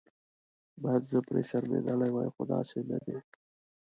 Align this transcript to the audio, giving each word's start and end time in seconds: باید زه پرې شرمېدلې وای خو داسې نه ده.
باید 0.83 1.03
زه 1.11 1.17
پرې 1.27 1.41
شرمېدلې 1.49 2.09
وای 2.11 2.29
خو 2.33 2.41
داسې 2.53 2.79
نه 2.89 2.97
ده. 3.05 3.17